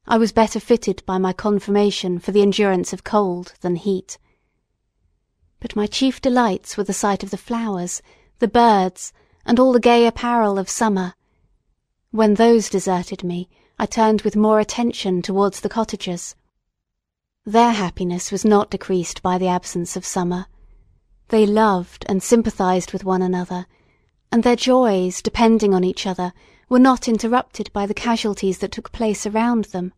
I 0.06 0.16
was 0.16 0.32
better 0.32 0.58
fitted 0.58 1.02
by 1.04 1.18
my 1.18 1.34
conformation 1.34 2.18
for 2.18 2.32
the 2.32 2.40
endurance 2.40 2.94
of 2.94 3.04
cold 3.04 3.52
than 3.60 3.76
heat. 3.76 4.16
But 5.60 5.76
my 5.76 5.86
chief 5.86 6.22
delights 6.22 6.78
were 6.78 6.84
the 6.84 6.94
sight 6.94 7.22
of 7.22 7.30
the 7.30 7.36
flowers, 7.36 8.00
the 8.38 8.48
birds, 8.48 9.12
and 9.44 9.60
all 9.60 9.74
the 9.74 9.80
gay 9.80 10.06
apparel 10.06 10.58
of 10.58 10.70
summer. 10.70 11.12
When 12.12 12.34
those 12.34 12.68
deserted 12.68 13.22
me, 13.22 13.48
I 13.78 13.86
turned 13.86 14.22
with 14.22 14.34
more 14.34 14.58
attention 14.58 15.22
towards 15.22 15.60
the 15.60 15.68
cottagers. 15.68 16.34
Their 17.44 17.70
happiness 17.70 18.32
was 18.32 18.44
not 18.44 18.68
decreased 18.68 19.22
by 19.22 19.38
the 19.38 19.46
absence 19.46 19.94
of 19.94 20.04
summer. 20.04 20.46
They 21.28 21.46
loved 21.46 22.04
and 22.08 22.20
sympathised 22.20 22.92
with 22.92 23.04
one 23.04 23.22
another, 23.22 23.66
and 24.32 24.42
their 24.42 24.56
joys, 24.56 25.22
depending 25.22 25.72
on 25.72 25.84
each 25.84 26.04
other, 26.04 26.32
were 26.68 26.80
not 26.80 27.06
interrupted 27.06 27.72
by 27.72 27.86
the 27.86 27.94
casualties 27.94 28.58
that 28.58 28.72
took 28.72 28.90
place 28.90 29.24
around 29.24 29.66
them. 29.66 29.92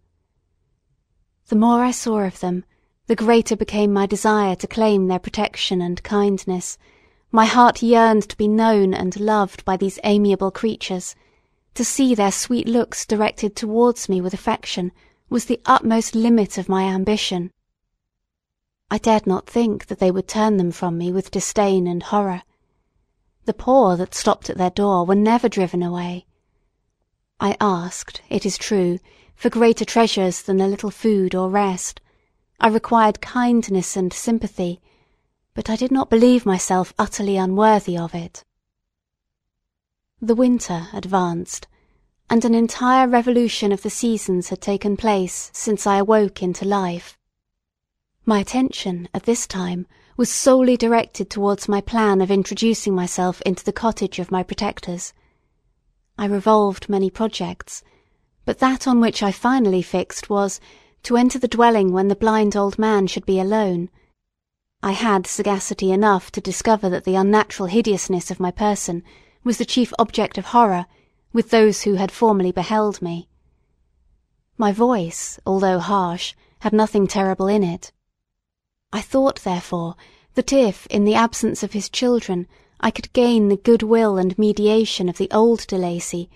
The 1.49 1.57
more 1.57 1.83
I 1.83 1.93
saw 1.93 2.19
of 2.21 2.41
them, 2.41 2.67
the 3.07 3.17
greater 3.17 3.57
became 3.57 3.91
my 3.91 4.05
desire 4.05 4.55
to 4.57 4.67
claim 4.67 5.07
their 5.07 5.19
protection 5.19 5.81
and 5.81 6.03
kindness; 6.03 6.77
my 7.31 7.47
heart 7.47 7.83
yearned 7.83 8.29
to 8.29 8.37
be 8.37 8.49
known 8.49 8.93
and 8.93 9.19
loved 9.19 9.65
by 9.65 9.79
these 9.79 9.99
amiable 10.05 10.51
creatures; 10.51 11.15
to 11.75 11.85
see 11.85 12.15
their 12.15 12.33
sweet 12.33 12.69
looks 12.69 13.07
directed 13.07 13.57
towards 13.57 14.09
me 14.09 14.21
with 14.21 14.35
affection 14.35 14.93
was 15.31 15.47
the 15.47 15.61
utmost 15.65 16.15
limit 16.15 16.59
of 16.59 16.69
my 16.69 16.85
ambition. 16.85 17.51
I 18.91 18.99
dared 18.99 19.27
not 19.27 19.49
think 19.49 19.87
that 19.87 19.99
they 19.99 20.11
would 20.11 20.29
turn 20.29 20.59
them 20.59 20.71
from 20.71 20.99
me 20.99 21.11
with 21.11 21.31
disdain 21.31 21.87
and 21.87 22.03
horror. 22.03 22.43
The 23.47 23.55
poor 23.55 23.97
that 23.97 24.15
stopped 24.15 24.51
at 24.51 24.59
their 24.59 24.71
door 24.71 25.07
were 25.07 25.15
never 25.15 25.49
driven 25.49 25.83
away. 25.83 26.27
I 27.41 27.57
asked, 27.59 28.21
it 28.29 28.45
is 28.45 28.59
true, 28.59 28.99
for 29.35 29.49
greater 29.49 29.85
treasures 29.85 30.43
than 30.43 30.61
a 30.61 30.69
little 30.69 30.91
food 30.91 31.35
or 31.35 31.49
rest; 31.49 32.01
I 32.61 32.69
required 32.69 33.23
kindness 33.23 33.97
and 33.97 34.13
sympathy, 34.13 34.81
but 35.55 35.71
I 35.71 35.77
did 35.77 35.91
not 35.91 36.11
believe 36.11 36.47
myself 36.47 36.93
utterly 36.99 37.37
unworthy 37.37 37.97
of 37.97 38.15
it. 38.15 38.45
The 40.25 40.37
winter 40.37 40.87
advanced, 40.93 41.67
and 42.31 42.45
an 42.45 42.55
entire 42.55 43.09
revolution 43.09 43.73
of 43.73 43.83
the 43.83 43.91
seasons 43.91 44.51
had 44.51 44.61
taken 44.61 44.97
place 44.97 45.51
since 45.53 45.85
I 45.85 45.97
awoke 45.97 46.45
into 46.45 46.65
life. 46.65 47.19
My 48.25 48.39
attention, 48.39 49.09
at 49.13 49.25
this 49.25 49.49
time, 49.49 49.89
was 50.17 50.31
solely 50.31 50.77
directed 50.77 51.29
towards 51.29 51.69
my 51.69 51.81
plan 51.81 52.21
of 52.21 52.31
introducing 52.31 52.95
myself 52.95 53.41
into 53.41 53.65
the 53.65 53.73
cottage 53.73 54.21
of 54.21 54.31
my 54.31 54.45
protectors. 54.45 55.13
I 56.17 56.27
revolved 56.27 56.89
many 56.89 57.11
projects, 57.11 57.83
but 58.45 58.61
that 58.61 58.87
on 58.87 59.01
which 59.01 59.25
I 59.25 59.33
finally 59.33 59.83
fixed 59.83 60.31
was, 60.31 60.61
to 61.03 61.17
enter 61.17 61.41
the 61.41 61.49
dwelling 61.49 61.93
when 61.93 62.07
the 62.07 62.15
blind 62.15 62.55
old 62.55 62.79
man 62.79 63.09
should 63.09 63.27
be 63.27 63.41
alone. 63.41 63.91
I 64.85 64.93
had 64.93 65.27
sagacity 65.27 65.91
enough 65.91 66.31
to 66.31 66.41
discover 66.41 66.89
that 66.91 67.03
the 67.03 67.17
unnatural 67.17 67.69
hideousness 67.69 68.31
of 68.31 68.39
my 68.39 68.53
person 68.53 69.03
was 69.45 69.59
the 69.59 69.65
chief 69.65 69.93
object 69.99 70.39
of 70.39 70.47
horror 70.47 70.87
with 71.33 71.51
those 71.51 71.83
who 71.83 71.95
had 71.95 72.13
formerly 72.13 72.53
beheld 72.53 73.03
me. 73.03 73.29
My 74.57 74.73
voice, 74.73 75.41
although 75.47 75.79
harsh, 75.79 76.35
had 76.61 76.73
nothing 76.73 77.07
terrible 77.07 77.49
in 77.49 77.65
it. 77.65 77.91
I 78.93 79.01
thought, 79.01 79.41
therefore, 79.43 79.97
that 80.35 80.53
if 80.53 80.87
in 80.87 81.05
the 81.05 81.15
absence 81.15 81.63
of 81.63 81.73
his 81.73 81.89
children 81.89 82.47
I 82.81 82.91
could 82.91 83.13
gain 83.13 83.49
the 83.49 83.57
good 83.57 83.83
will 83.83 84.19
and 84.19 84.39
mediation 84.39 85.09
of 85.09 85.19
the 85.19 85.31
old 85.31 85.67
De 85.67 85.77
Lacy, 85.77 86.29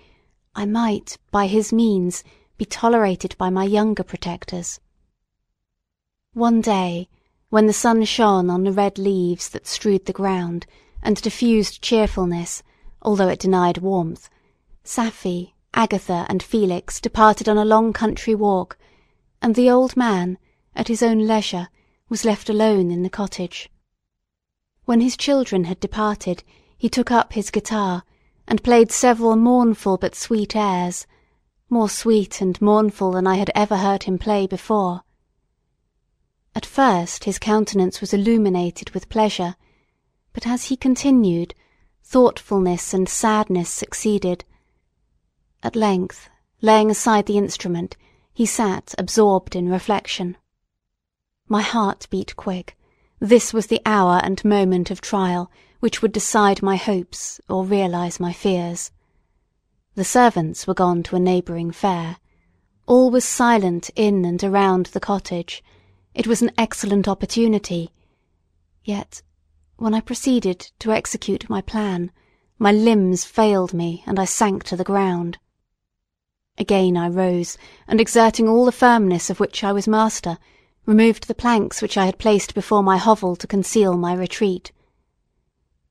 I 0.54 0.64
might, 0.64 1.18
by 1.30 1.46
his 1.46 1.72
means, 1.72 2.24
be 2.56 2.64
tolerated 2.64 3.36
by 3.36 3.50
my 3.50 3.64
younger 3.64 4.02
protectors. 4.02 4.80
One 6.32 6.60
day, 6.60 7.08
when 7.50 7.66
the 7.66 7.72
sun 7.72 8.04
shone 8.04 8.50
on 8.50 8.64
the 8.64 8.72
red 8.72 8.98
leaves 8.98 9.48
that 9.50 9.66
strewed 9.66 10.06
the 10.06 10.12
ground, 10.12 10.66
and 11.02 11.20
diffused 11.20 11.82
cheerfulness, 11.82 12.62
although 13.02 13.28
it 13.28 13.38
denied 13.38 13.78
warmth, 13.78 14.28
Safie, 14.84 15.52
Agatha, 15.74 16.26
and 16.28 16.42
Felix 16.42 17.00
departed 17.00 17.48
on 17.48 17.58
a 17.58 17.64
long 17.64 17.92
country 17.92 18.34
walk, 18.34 18.78
and 19.42 19.54
the 19.54 19.70
old 19.70 19.96
man, 19.96 20.38
at 20.74 20.88
his 20.88 21.02
own 21.02 21.26
leisure, 21.26 21.68
was 22.08 22.24
left 22.24 22.48
alone 22.48 22.90
in 22.90 23.02
the 23.02 23.10
cottage. 23.10 23.68
When 24.84 25.00
his 25.00 25.16
children 25.16 25.64
had 25.64 25.80
departed, 25.80 26.44
he 26.78 26.88
took 26.88 27.10
up 27.10 27.32
his 27.32 27.50
guitar, 27.50 28.04
and 28.46 28.62
played 28.62 28.92
several 28.92 29.36
mournful 29.36 29.98
but 29.98 30.14
sweet 30.14 30.54
airs, 30.54 31.06
more 31.68 31.88
sweet 31.88 32.40
and 32.40 32.60
mournful 32.62 33.12
than 33.12 33.26
I 33.26 33.34
had 33.36 33.50
ever 33.54 33.78
heard 33.78 34.04
him 34.04 34.18
play 34.18 34.46
before. 34.46 35.02
At 36.54 36.64
first 36.64 37.24
his 37.24 37.38
countenance 37.38 38.00
was 38.00 38.14
illuminated 38.14 38.90
with 38.90 39.08
pleasure, 39.08 39.56
but 40.32 40.46
as 40.46 40.66
he 40.66 40.76
continued, 40.76 41.54
thoughtfulness 42.08 42.94
and 42.94 43.08
sadness 43.08 43.68
succeeded. 43.68 44.44
At 45.60 45.74
length, 45.74 46.28
laying 46.62 46.88
aside 46.88 47.26
the 47.26 47.36
instrument, 47.36 47.96
he 48.32 48.46
sat 48.46 48.94
absorbed 48.96 49.56
in 49.56 49.68
reflection. 49.68 50.36
My 51.48 51.62
heart 51.62 52.06
beat 52.08 52.36
quick. 52.36 52.78
This 53.18 53.52
was 53.52 53.66
the 53.66 53.82
hour 53.84 54.20
and 54.22 54.44
moment 54.44 54.92
of 54.92 55.00
trial 55.00 55.50
which 55.80 56.00
would 56.00 56.12
decide 56.12 56.62
my 56.62 56.76
hopes 56.76 57.40
or 57.48 57.64
realize 57.64 58.20
my 58.20 58.32
fears. 58.32 58.92
The 59.96 60.04
servants 60.04 60.64
were 60.66 60.74
gone 60.74 61.02
to 61.04 61.16
a 61.16 61.20
neighbouring 61.20 61.72
fair. 61.72 62.18
All 62.86 63.10
was 63.10 63.24
silent 63.24 63.90
in 63.96 64.24
and 64.24 64.42
around 64.44 64.86
the 64.86 65.00
cottage. 65.00 65.62
It 66.14 66.28
was 66.28 66.40
an 66.40 66.52
excellent 66.56 67.08
opportunity. 67.08 67.90
Yet, 68.84 69.22
when 69.78 69.94
I 69.94 70.00
proceeded 70.00 70.70
to 70.78 70.92
execute 70.92 71.50
my 71.50 71.60
plan, 71.60 72.10
my 72.58 72.72
limbs 72.72 73.24
failed 73.24 73.74
me 73.74 74.02
and 74.06 74.18
I 74.18 74.24
sank 74.24 74.64
to 74.64 74.76
the 74.76 74.84
ground. 74.84 75.38
Again 76.58 76.96
I 76.96 77.08
rose, 77.08 77.58
and 77.86 78.00
exerting 78.00 78.48
all 78.48 78.64
the 78.64 78.72
firmness 78.72 79.28
of 79.28 79.38
which 79.38 79.62
I 79.62 79.72
was 79.72 79.86
master, 79.86 80.38
removed 80.86 81.28
the 81.28 81.34
planks 81.34 81.82
which 81.82 81.98
I 81.98 82.06
had 82.06 82.18
placed 82.18 82.54
before 82.54 82.82
my 82.82 82.96
hovel 82.96 83.36
to 83.36 83.46
conceal 83.46 83.98
my 83.98 84.14
retreat. 84.14 84.72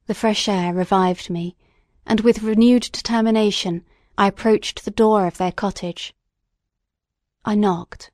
The 0.07 0.15
fresh 0.15 0.47
air 0.47 0.73
revived 0.73 1.29
me, 1.29 1.55
and 2.05 2.21
with 2.21 2.41
renewed 2.41 2.89
determination 2.91 3.85
I 4.17 4.27
approached 4.27 4.85
the 4.85 4.91
door 4.91 5.27
of 5.27 5.37
their 5.37 5.51
cottage. 5.51 6.15
I 7.43 7.53
knocked. 7.53 8.09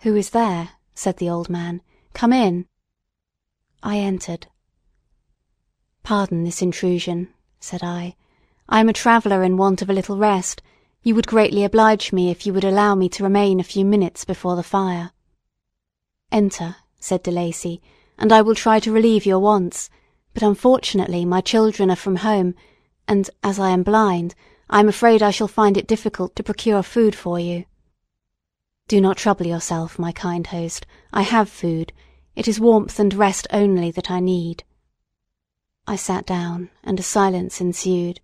"Who 0.00 0.14
is 0.14 0.30
there?" 0.30 0.70
said 0.94 1.16
the 1.16 1.30
old 1.30 1.48
man. 1.48 1.80
"Come 2.12 2.34
in." 2.34 2.66
I 3.86 3.98
entered. 3.98 4.46
"Pardon 6.02 6.42
this 6.42 6.62
intrusion," 6.62 7.28
said 7.60 7.84
I. 7.84 8.16
"I 8.66 8.80
am 8.80 8.88
a 8.88 8.94
traveller 8.94 9.42
in 9.42 9.58
want 9.58 9.82
of 9.82 9.90
a 9.90 9.92
little 9.92 10.16
rest. 10.16 10.62
You 11.02 11.14
would 11.14 11.26
greatly 11.26 11.64
oblige 11.64 12.10
me 12.10 12.30
if 12.30 12.46
you 12.46 12.54
would 12.54 12.64
allow 12.64 12.94
me 12.94 13.10
to 13.10 13.22
remain 13.22 13.60
a 13.60 13.62
few 13.62 13.84
minutes 13.84 14.24
before 14.24 14.56
the 14.56 14.62
fire." 14.62 15.12
"Enter," 16.32 16.76
said 16.98 17.22
De 17.22 17.30
Lacy, 17.30 17.82
"and 18.16 18.32
I 18.32 18.40
will 18.40 18.54
try 18.54 18.80
to 18.80 18.90
relieve 18.90 19.26
your 19.26 19.40
wants; 19.40 19.90
but 20.32 20.42
unfortunately 20.42 21.26
my 21.26 21.42
children 21.42 21.90
are 21.90 21.94
from 21.94 22.16
home, 22.16 22.54
and, 23.06 23.28
as 23.42 23.58
I 23.58 23.68
am 23.68 23.82
blind, 23.82 24.34
I 24.70 24.80
am 24.80 24.88
afraid 24.88 25.22
I 25.22 25.30
shall 25.30 25.46
find 25.46 25.76
it 25.76 25.86
difficult 25.86 26.34
to 26.36 26.42
procure 26.42 26.82
food 26.82 27.14
for 27.14 27.38
you. 27.38 27.66
Do 28.88 28.98
not 28.98 29.18
trouble 29.18 29.44
yourself, 29.46 29.98
my 29.98 30.10
kind 30.10 30.46
host, 30.46 30.86
I 31.12 31.20
have 31.20 31.50
food. 31.50 31.92
It 32.36 32.48
is 32.48 32.58
warmth 32.58 32.98
and 32.98 33.14
rest 33.14 33.46
only 33.52 33.90
that 33.92 34.10
I 34.10 34.20
need. 34.20 34.64
I 35.86 35.96
sat 35.96 36.26
down, 36.26 36.70
and 36.82 36.98
a 36.98 37.02
silence 37.02 37.60
ensued. 37.60 38.20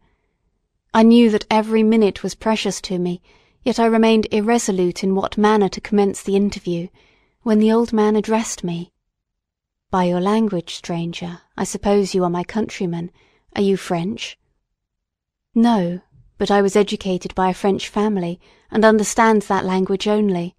I 0.93 1.03
knew 1.03 1.31
that 1.31 1.47
every 1.51 1.83
minute 1.83 2.23
was 2.23 2.35
precious 2.35 2.81
to 2.83 2.99
me, 2.99 3.23
yet 3.63 3.79
I 3.79 3.87
remained 3.87 4.27
irresolute 4.33 5.05
in 5.05 5.15
what 5.15 5.39
manner 5.39 5.69
to 5.69 5.81
commence 5.81 6.23
the 6.23 6.35
interview, 6.35 6.89
when 7.43 7.59
the 7.61 7.71
old 7.71 7.93
man 7.93 8.17
addressed 8.17 8.65
me. 8.65 8.91
By 9.91 10.05
your 10.05 10.21
language, 10.21 10.75
stranger, 10.75 11.43
I 11.57 11.65
suppose 11.65 12.15
you 12.15 12.25
are 12.25 12.31
my 12.31 12.45
countryman. 12.45 13.11
Are 13.55 13.63
you 13.63 13.77
French? 13.77 14.39
No, 15.55 16.01
but 16.39 16.51
I 16.51 16.63
was 16.63 16.77
educated 16.77 17.35
by 17.35 17.51
a 17.51 17.55
French 17.55 17.89
family, 17.89 18.41
and 18.71 18.85
understand 18.85 19.43
that 19.43 19.65
language 19.65 20.09
only. 20.09 20.57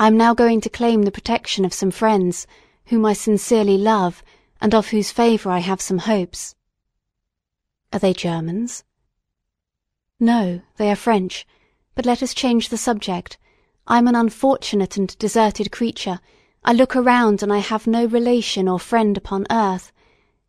I 0.00 0.06
am 0.06 0.16
now 0.16 0.32
going 0.32 0.60
to 0.60 0.70
claim 0.70 1.02
the 1.02 1.10
protection 1.10 1.64
of 1.64 1.74
some 1.74 1.90
friends, 1.90 2.46
whom 2.86 3.04
I 3.04 3.14
sincerely 3.14 3.76
love, 3.76 4.22
and 4.60 4.72
of 4.72 4.90
whose 4.90 5.10
favour 5.10 5.50
I 5.50 5.58
have 5.58 5.80
some 5.80 5.98
hopes. 5.98 6.54
Are 7.92 7.98
they 7.98 8.12
Germans? 8.12 8.84
No, 10.20 10.60
they 10.76 10.88
are 10.92 10.94
French, 10.94 11.44
but 11.96 12.06
let 12.06 12.22
us 12.22 12.32
change 12.32 12.68
the 12.68 12.76
subject. 12.76 13.38
I 13.88 13.98
am 13.98 14.06
an 14.06 14.14
unfortunate 14.14 14.96
and 14.96 15.18
deserted 15.18 15.72
creature. 15.72 16.20
I 16.64 16.74
look 16.74 16.94
around 16.94 17.42
and 17.42 17.52
I 17.52 17.58
have 17.58 17.88
no 17.88 18.04
relation 18.04 18.68
or 18.68 18.78
friend 18.78 19.16
upon 19.16 19.48
earth. 19.50 19.90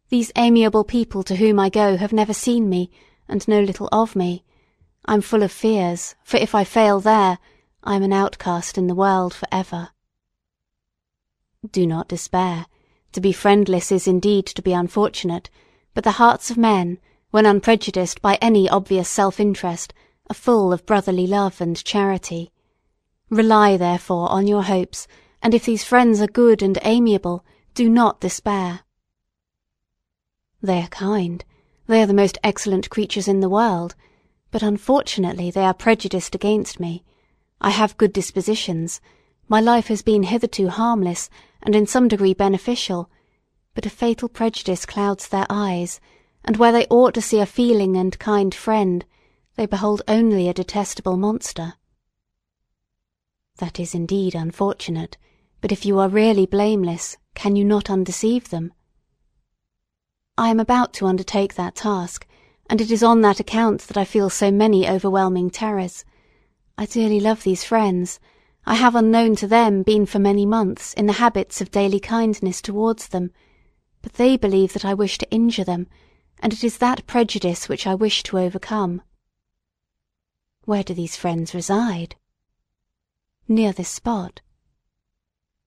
These 0.09 0.31
amiable 0.35 0.83
people 0.83 1.23
to 1.23 1.37
whom 1.37 1.59
I 1.59 1.69
go 1.69 1.97
have 1.97 2.13
never 2.13 2.35
seen 2.35 2.69
me, 2.69 2.91
and 3.27 3.47
know 3.47 3.61
little 3.61 3.89
of 3.91 4.15
me. 4.15 4.43
I'm 5.05 5.21
full 5.21 5.41
of 5.41 5.51
fears, 5.51 6.13
for 6.23 6.37
if 6.37 6.53
I 6.53 6.63
fail 6.63 6.99
there, 6.99 7.39
I 7.83 7.95
am 7.95 8.03
an 8.03 8.13
outcast 8.13 8.77
in 8.77 8.87
the 8.87 8.95
world 8.95 9.33
for 9.33 9.47
ever. 9.51 9.89
Do 11.71 11.87
not 11.87 12.09
despair. 12.09 12.65
To 13.13 13.21
be 13.21 13.31
friendless 13.31 13.91
is 13.91 14.07
indeed 14.07 14.45
to 14.47 14.61
be 14.61 14.73
unfortunate, 14.73 15.49
but 15.93 16.03
the 16.03 16.11
hearts 16.11 16.51
of 16.51 16.57
men, 16.57 16.99
when 17.31 17.45
unprejudiced 17.45 18.21
by 18.21 18.37
any 18.41 18.69
obvious 18.69 19.07
self-interest, 19.07 19.93
are 20.29 20.35
full 20.35 20.73
of 20.73 20.85
brotherly 20.85 21.25
love 21.25 21.61
and 21.61 21.83
charity. 21.83 22.51
Rely, 23.29 23.77
therefore, 23.77 24.29
on 24.29 24.45
your 24.45 24.63
hopes, 24.63 25.07
and 25.41 25.53
if 25.53 25.65
these 25.65 25.83
friends 25.83 26.21
are 26.21 26.27
good 26.27 26.61
and 26.61 26.77
amiable, 26.81 27.45
do 27.73 27.89
not 27.89 28.19
despair. 28.19 28.81
They 30.61 30.81
are 30.81 30.87
kind. 30.87 31.45
They 31.87 32.01
are 32.01 32.07
the 32.07 32.13
most 32.13 32.37
excellent 32.43 32.89
creatures 32.89 33.27
in 33.27 33.39
the 33.39 33.49
world, 33.49 33.95
but 34.51 34.61
unfortunately 34.61 35.49
they 35.49 35.63
are 35.63 35.73
prejudiced 35.73 36.35
against 36.35 36.79
me. 36.79 37.03
I 37.61 37.71
have 37.71 37.97
good 37.97 38.13
dispositions. 38.13 39.01
My 39.47 39.59
life 39.59 39.87
has 39.87 40.01
been 40.01 40.23
hitherto 40.23 40.69
harmless, 40.69 41.29
and 41.61 41.75
in 41.75 41.87
some 41.87 42.07
degree 42.07 42.33
beneficial, 42.33 43.09
but 43.75 43.85
a 43.85 43.89
fatal 43.89 44.29
prejudice 44.29 44.85
clouds 44.85 45.27
their 45.27 45.45
eyes, 45.49 45.99
and 46.45 46.57
where 46.57 46.71
they 46.71 46.87
ought 46.89 47.13
to 47.15 47.21
see 47.21 47.39
a 47.39 47.45
feeling 47.45 47.97
and 47.97 48.17
kind 48.17 48.55
friend, 48.55 49.05
they 49.55 49.65
behold 49.65 50.01
only 50.07 50.47
a 50.47 50.53
detestable 50.53 51.17
monster. 51.17 51.73
That 53.57 53.77
is 53.77 53.93
indeed 53.93 54.35
unfortunate, 54.35 55.17
but 55.59 55.73
if 55.73 55.85
you 55.85 55.99
are 55.99 56.07
really 56.07 56.45
blameless, 56.45 57.17
can 57.35 57.57
you 57.57 57.65
not 57.65 57.89
undeceive 57.89 58.49
them? 58.49 58.71
I 60.37 60.49
am 60.49 60.61
about 60.61 60.93
to 60.93 61.07
undertake 61.07 61.55
that 61.55 61.75
task, 61.75 62.25
and 62.69 62.79
it 62.79 62.89
is 62.89 63.03
on 63.03 63.19
that 63.21 63.41
account 63.41 63.81
that 63.81 63.97
I 63.97 64.05
feel 64.05 64.29
so 64.29 64.49
many 64.49 64.87
overwhelming 64.87 65.49
terrors. 65.49 66.05
I 66.79 66.85
dearly 66.85 67.19
love 67.19 67.43
these 67.43 67.65
friends. 67.65 68.21
I 68.65 68.75
have 68.75 68.95
unknown 68.95 69.35
to 69.35 69.47
them 69.47 69.83
been 69.83 70.05
for 70.05 70.17
many 70.17 70.45
months 70.45 70.93
in 70.93 71.07
the 71.07 71.19
habits 71.19 71.59
of 71.59 71.71
daily 71.71 71.99
kindness 71.99 72.61
towards 72.61 73.09
them, 73.09 73.31
but 74.01 74.13
they 74.13 74.37
believe 74.37 74.71
that 74.71 74.85
I 74.85 74.93
wish 74.93 75.17
to 75.17 75.29
injure 75.29 75.65
them 75.65 75.87
and 76.41 76.53
it 76.53 76.63
is 76.63 76.77
that 76.77 77.05
prejudice 77.05 77.67
which 77.67 77.85
I 77.85 77.95
wish 77.95 78.23
to 78.23 78.39
overcome. 78.39 79.01
Where 80.63 80.81
do 80.81 80.93
these 80.93 81.17
friends 81.17 81.53
reside? 81.53 82.15
Near 83.45 83.73
this 83.73 83.89
spot. 83.89 84.39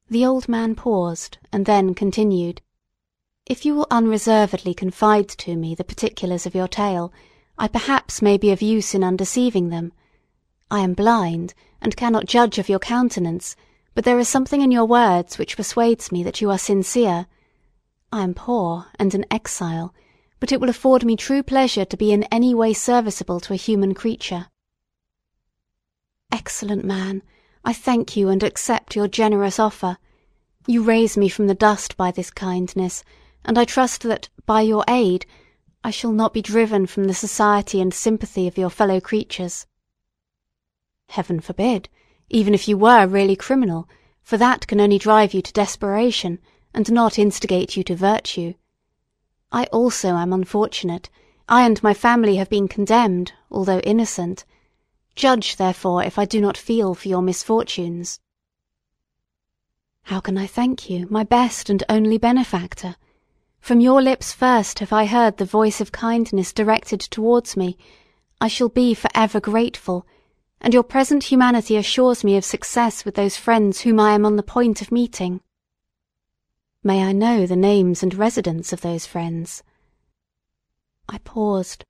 The 0.08 0.24
old 0.24 0.48
man 0.48 0.74
paused 0.74 1.36
and 1.52 1.66
then 1.66 1.94
continued. 1.94 2.62
If 3.44 3.66
you 3.66 3.74
will 3.74 3.86
unreservedly 3.90 4.72
confide 4.72 5.28
to 5.28 5.56
me 5.56 5.74
the 5.74 5.84
particulars 5.84 6.46
of 6.46 6.54
your 6.54 6.68
tale, 6.68 7.12
I 7.58 7.68
perhaps 7.68 8.22
may 8.22 8.38
be 8.38 8.50
of 8.50 8.62
use 8.62 8.94
in 8.94 9.04
undeceiving 9.04 9.68
them. 9.68 9.92
I 10.72 10.80
am 10.80 10.94
blind, 10.94 11.52
and 11.82 11.98
cannot 11.98 12.24
judge 12.24 12.58
of 12.58 12.70
your 12.70 12.78
countenance, 12.78 13.56
but 13.94 14.04
there 14.04 14.18
is 14.18 14.26
something 14.26 14.62
in 14.62 14.70
your 14.70 14.86
words 14.86 15.36
which 15.36 15.54
persuades 15.54 16.10
me 16.10 16.22
that 16.22 16.40
you 16.40 16.50
are 16.50 16.56
sincere. 16.56 17.26
I 18.10 18.22
am 18.22 18.32
poor 18.32 18.86
and 18.98 19.14
an 19.14 19.26
exile, 19.30 19.92
but 20.40 20.50
it 20.50 20.62
will 20.62 20.70
afford 20.70 21.04
me 21.04 21.14
true 21.14 21.42
pleasure 21.42 21.84
to 21.84 21.96
be 21.98 22.10
in 22.10 22.22
any 22.32 22.54
way 22.54 22.72
serviceable 22.72 23.38
to 23.40 23.52
a 23.52 23.56
human 23.56 23.92
creature. 23.92 24.46
Excellent 26.32 26.86
man, 26.86 27.22
I 27.66 27.74
thank 27.74 28.16
you 28.16 28.30
and 28.30 28.42
accept 28.42 28.96
your 28.96 29.08
generous 29.08 29.58
offer. 29.58 29.98
You 30.66 30.82
raise 30.82 31.18
me 31.18 31.28
from 31.28 31.48
the 31.48 31.54
dust 31.54 31.98
by 31.98 32.12
this 32.12 32.30
kindness, 32.30 33.04
and 33.44 33.58
I 33.58 33.66
trust 33.66 34.04
that, 34.04 34.30
by 34.46 34.62
your 34.62 34.84
aid, 34.88 35.26
I 35.84 35.90
shall 35.90 36.12
not 36.12 36.32
be 36.32 36.40
driven 36.40 36.86
from 36.86 37.04
the 37.04 37.12
society 37.12 37.78
and 37.78 37.92
sympathy 37.92 38.48
of 38.48 38.56
your 38.56 38.70
fellow 38.70 39.02
creatures. 39.02 39.66
Heaven 41.12 41.40
forbid, 41.40 41.90
even 42.30 42.54
if 42.54 42.66
you 42.66 42.78
were 42.78 43.06
really 43.06 43.36
criminal, 43.36 43.86
for 44.22 44.38
that 44.38 44.66
can 44.66 44.80
only 44.80 44.96
drive 44.96 45.34
you 45.34 45.42
to 45.42 45.52
desperation, 45.52 46.38
and 46.72 46.90
not 46.90 47.18
instigate 47.18 47.76
you 47.76 47.84
to 47.84 47.94
virtue. 47.94 48.54
I 49.52 49.64
also 49.64 50.16
am 50.16 50.32
unfortunate. 50.32 51.10
I 51.50 51.66
and 51.66 51.82
my 51.82 51.92
family 51.92 52.36
have 52.36 52.48
been 52.48 52.66
condemned, 52.66 53.34
although 53.50 53.80
innocent. 53.80 54.46
Judge, 55.14 55.56
therefore, 55.56 56.02
if 56.02 56.18
I 56.18 56.24
do 56.24 56.40
not 56.40 56.56
feel 56.56 56.94
for 56.94 57.08
your 57.08 57.20
misfortunes. 57.20 58.18
How 60.04 60.20
can 60.20 60.38
I 60.38 60.46
thank 60.46 60.88
you, 60.88 61.06
my 61.10 61.24
best 61.24 61.68
and 61.68 61.84
only 61.90 62.16
benefactor? 62.16 62.96
From 63.60 63.80
your 63.80 64.00
lips 64.00 64.32
first 64.32 64.78
have 64.78 64.94
I 64.94 65.04
heard 65.04 65.36
the 65.36 65.44
voice 65.44 65.78
of 65.78 65.92
kindness 65.92 66.54
directed 66.54 67.00
towards 67.00 67.54
me. 67.54 67.76
I 68.40 68.48
shall 68.48 68.70
be 68.70 68.94
for 68.94 69.10
ever 69.14 69.40
grateful, 69.40 70.06
and 70.62 70.72
your 70.72 70.84
present 70.84 71.24
humanity 71.24 71.76
assures 71.76 72.22
me 72.22 72.36
of 72.36 72.44
success 72.44 73.04
with 73.04 73.16
those 73.16 73.36
friends 73.36 73.80
whom 73.80 73.98
I 73.98 74.12
am 74.12 74.24
on 74.24 74.36
the 74.36 74.44
point 74.44 74.80
of 74.80 74.92
meeting. 74.92 75.40
May 76.84 77.02
I 77.02 77.12
know 77.12 77.46
the 77.46 77.56
names 77.56 78.00
and 78.02 78.14
residence 78.14 78.72
of 78.72 78.80
those 78.80 79.04
friends? 79.04 79.64
I 81.08 81.18
paused. 81.18 81.84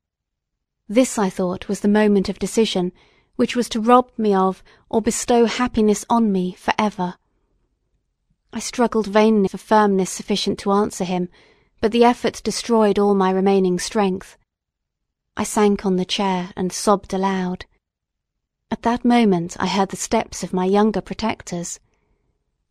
This, 0.88 1.18
I 1.18 1.28
thought, 1.28 1.68
was 1.68 1.80
the 1.80 1.88
moment 1.88 2.30
of 2.30 2.38
decision, 2.38 2.92
which 3.36 3.54
was 3.54 3.68
to 3.70 3.80
rob 3.80 4.10
me 4.16 4.34
of, 4.34 4.64
or 4.88 5.02
bestow 5.02 5.44
happiness 5.44 6.06
on 6.08 6.32
me 6.32 6.52
for 6.52 6.72
ever. 6.78 7.16
I 8.54 8.58
struggled 8.58 9.06
vainly 9.06 9.48
for 9.48 9.58
firmness 9.58 10.10
sufficient 10.10 10.58
to 10.60 10.72
answer 10.72 11.04
him, 11.04 11.28
but 11.82 11.92
the 11.92 12.04
effort 12.04 12.40
destroyed 12.42 12.98
all 12.98 13.14
my 13.14 13.30
remaining 13.30 13.78
strength. 13.78 14.38
I 15.36 15.44
sank 15.44 15.84
on 15.84 15.96
the 15.96 16.04
chair 16.06 16.52
and 16.56 16.72
sobbed 16.72 17.12
aloud. 17.12 17.66
At 18.72 18.80
that 18.84 19.04
moment 19.04 19.54
I 19.60 19.66
heard 19.66 19.90
the 19.90 19.98
steps 19.98 20.42
of 20.42 20.54
my 20.54 20.64
younger 20.64 21.02
protectors. 21.02 21.78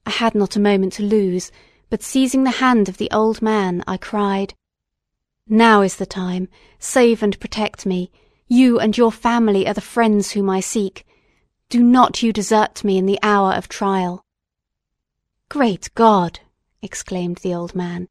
I 0.04 0.10
had 0.10 0.34
not 0.34 0.56
a 0.56 0.60
moment 0.60 0.94
to 0.94 1.04
lose, 1.04 1.52
but 1.92 2.02
seizing 2.02 2.44
the 2.44 2.58
hand 2.58 2.90
of 2.90 2.98
the 2.98 3.12
old 3.12 3.40
man, 3.44 3.84
I 3.86 3.98
cried, 3.98 4.56
Now 5.48 5.82
is 5.82 5.98
the 5.98 6.08
time. 6.08 6.50
Save 6.80 7.22
and 7.22 7.40
protect 7.40 7.86
me. 7.86 8.10
You 8.48 8.80
and 8.80 8.98
your 8.98 9.12
family 9.12 9.68
are 9.68 9.76
the 9.76 9.80
friends 9.80 10.32
whom 10.32 10.50
I 10.50 10.60
seek. 10.60 11.06
Do 11.70 11.84
not 11.84 12.24
you 12.24 12.34
desert 12.34 12.84
me 12.84 12.98
in 12.98 13.06
the 13.06 13.20
hour 13.22 13.54
of 13.54 13.70
trial. 13.70 14.26
Great 15.50 15.94
God! 15.94 16.40
exclaimed 16.82 17.38
the 17.44 17.54
old 17.54 17.76
man. 17.76 18.08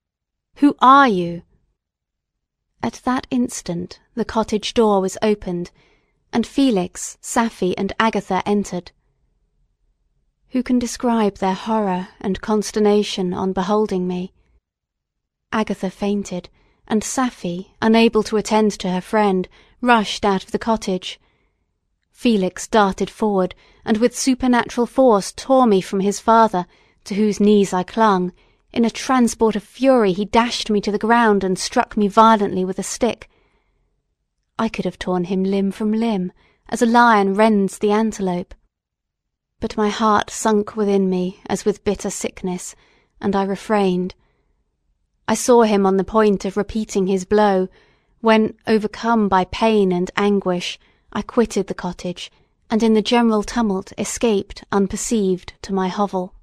Who 0.59 0.77
are 0.79 1.09
you? 1.09 1.43
At 2.85 3.01
that 3.05 3.27
instant 3.33 3.99
the 4.15 4.25
cottage 4.25 4.75
door 4.75 5.01
was 5.01 5.19
opened, 5.23 5.73
and 6.33 6.47
Felix, 6.47 7.19
Safie, 7.21 7.75
and 7.77 7.93
Agatha 7.99 8.43
entered. 8.47 8.93
Who 10.51 10.63
can 10.63 10.79
describe 10.79 11.37
their 11.37 11.55
horror 11.55 12.09
and 12.21 12.41
consternation 12.41 13.33
on 13.33 13.53
beholding 13.53 14.09
me? 14.09 14.33
Agatha 15.53 15.91
fainted, 15.91 16.49
and 16.89 17.03
Safie, 17.03 17.71
unable 17.81 18.23
to 18.25 18.37
attend 18.37 18.73
to 18.73 18.91
her 18.91 19.01
friend, 19.01 19.49
rushed 19.81 20.25
out 20.25 20.45
of 20.45 20.51
the 20.51 20.59
cottage. 20.59 21.21
Felix 22.11 22.67
darted 22.69 23.09
forward, 23.09 23.55
and 23.85 23.97
with 23.99 24.19
supernatural 24.19 24.87
force 24.87 25.33
tore 25.33 25.67
me 25.67 25.81
from 25.81 26.01
his 26.01 26.21
father, 26.21 26.67
to 27.05 27.15
whose 27.15 27.41
knees 27.41 27.73
I 27.73 27.83
clung. 27.83 28.33
In 28.73 28.85
a 28.85 28.91
transport 28.91 29.57
of 29.57 29.63
fury 29.63 30.13
he 30.13 30.25
dashed 30.25 30.69
me 30.69 30.81
to 30.83 30.93
the 30.93 30.99
ground 30.99 31.43
and 31.43 31.59
struck 31.59 31.97
me 31.97 32.09
violently 32.09 32.65
with 32.65 32.79
a 32.79 32.83
stick. 32.83 33.30
I 34.61 34.69
could 34.69 34.85
have 34.85 34.99
torn 34.99 35.25
him 35.25 35.43
limb 35.43 35.71
from 35.71 35.91
limb, 35.91 36.33
as 36.69 36.83
a 36.83 36.87
lion 36.87 37.33
rends 37.33 37.79
the 37.79 37.93
antelope. 37.93 38.55
But 39.59 39.79
my 39.79 39.89
heart 39.89 40.29
sunk 40.29 40.77
within 40.77 41.09
me 41.09 41.41
as 41.47 41.65
with 41.65 41.83
bitter 41.83 42.11
sickness, 42.11 42.77
and 43.23 43.35
I 43.35 43.45
refrained. 43.45 44.15
I 45.27 45.35
saw 45.35 45.63
him 45.63 45.87
on 45.87 45.97
the 45.97 46.05
point 46.05 46.45
of 46.45 46.59
repeating 46.59 47.07
his 47.07 47.25
blow, 47.25 47.69
when, 48.21 48.53
overcome 48.67 49.31
by 49.31 49.47
pain 49.47 49.93
and 49.93 50.11
anguish, 50.15 50.79
I 51.11 51.23
quitted 51.23 51.69
the 51.69 51.73
cottage, 51.73 52.31
and 52.69 52.83
in 52.83 52.93
the 52.93 53.01
general 53.01 53.43
tumult 53.43 53.95
escaped 53.97 54.63
unperceived 54.71 55.55
to 55.63 55.73
my 55.73 55.89
hovel. 55.89 56.35